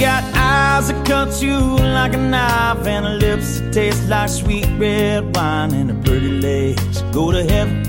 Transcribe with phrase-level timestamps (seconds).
[0.00, 5.36] got as a cut you like a knife and lips that taste like sweet red
[5.36, 7.84] wine and a pretty legs go to heaven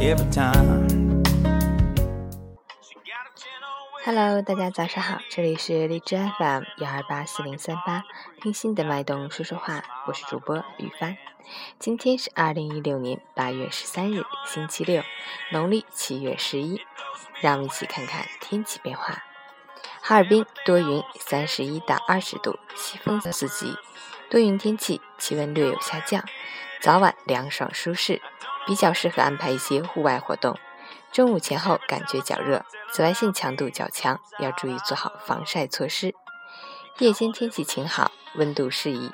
[0.00, 1.22] every time.
[4.04, 8.02] Hello，大家早上好，这里是荔枝 FM 幺二八四零三八，
[8.40, 11.16] 听心的脉动说说话，我是主播雨帆。
[11.78, 15.04] 今天是二零一六年八月十三日，星期六，
[15.52, 16.80] 农历七月十一。
[17.40, 19.22] 让我们一起看看天气变化。
[20.04, 23.76] 哈尔滨多云，三十一到二十度，西风四级，
[24.28, 26.24] 多云天气，气温略有下降，
[26.80, 28.20] 早晚凉爽舒适，
[28.66, 30.58] 比较适合安排一些户外活动。
[31.12, 36.12] 中午前后感觉较热，紫外线强度较强，要注意做好防晒措施。
[36.98, 39.12] 夜间天气晴好，温度适宜。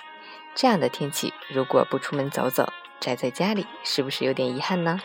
[0.55, 4.99] 这样的天气，如果不出门走走，宅在家里，是不是有点遗憾呢？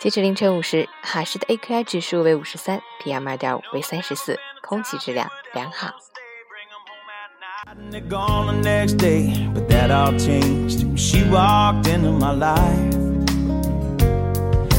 [0.00, 5.93] 截止凌晨五时，哈市的 AQI 指数为五十三，PM 二点五为三十四，空气质量良好。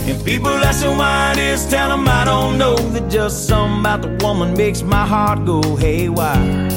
[0.09, 2.77] And people ask me why it is, tell them I don't know.
[2.93, 6.71] That just something about the woman makes my heart go haywire.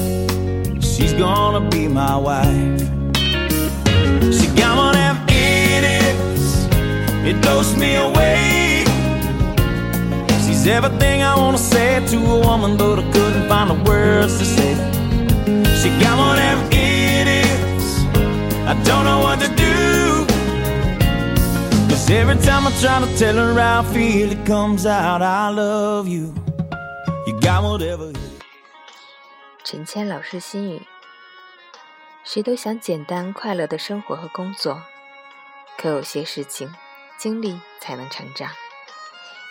[0.81, 2.81] She's gonna be my wife.
[4.33, 6.66] She got one of idiots,
[7.23, 8.83] it blows me away.
[10.65, 14.47] She's everything I wanna say to a woman, but I couldn't find the words to
[14.47, 14.75] say.
[15.77, 17.84] She got whatever it is,
[18.67, 20.25] I don't know what to do.
[21.91, 25.51] Cause every time I try to tell her how I feel, it comes out, I
[25.51, 26.33] love you.
[27.27, 28.15] You got whatever.
[29.65, 30.81] 陈谦老师心语：
[32.25, 34.81] 谁都想简单快乐的生活和工作，
[35.77, 36.73] 可有些事情
[37.19, 38.48] 经历才能成长。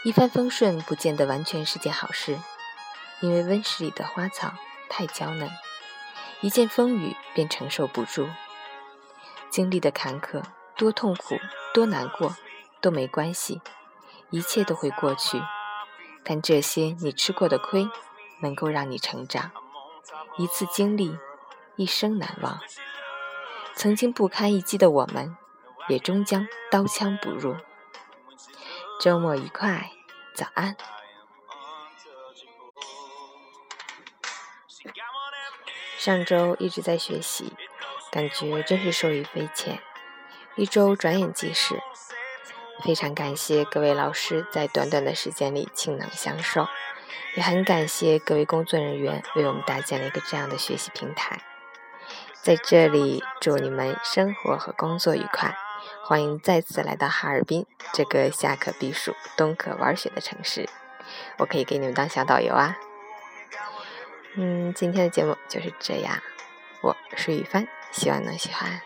[0.03, 2.38] 一帆风顺不见得完全是件好事，
[3.22, 4.53] 因为温室里的花草
[4.89, 5.50] 太娇嫩，
[6.41, 8.28] 一见风雨便承受不住。
[9.50, 10.44] 经历的坎坷
[10.75, 11.38] 多痛苦。
[11.73, 12.35] 多难过
[12.81, 13.59] 都没关系，
[14.29, 15.41] 一切都会过去。
[16.23, 17.89] 但这些你吃过的亏，
[18.44, 19.49] 能够让你成长。
[20.38, 21.17] 一次经历，
[21.75, 22.59] 一生难忘。
[23.73, 25.35] 曾经不堪一击的我们，
[25.89, 27.55] 也终将刀枪不入。
[29.03, 29.91] 周末愉快，
[30.34, 30.78] 早安。
[35.97, 37.52] 上周一直在学习，
[38.09, 39.81] 感觉真是受益匪浅。
[40.56, 41.81] 一周转眼即逝，
[42.86, 46.70] 非常感谢各位老师在短短的时间里倾囊相授，
[47.35, 51.44] 也很感谢各位工作人员为我们搭建了一个这样的学习平台。
[52.41, 55.58] 在这里祝你们生活和工作愉快，
[56.06, 60.68] 欢迎再次来到哈尔滨这个夏可避暑、冬可玩雪的城市，
[61.38, 62.78] 我可以给你们当小导游啊。
[64.36, 66.22] 嗯，今天的节目就是这样，
[66.81, 68.81] 我是雨帆，希望能喜欢。